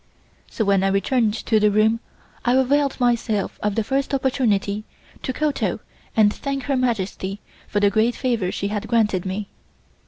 [0.49, 1.99] So when I returned to the room
[2.43, 4.83] I availed myself of the first opportunity
[5.21, 5.79] to kowtow
[6.17, 9.47] and thank Her Majesty for the great favor she had granted me.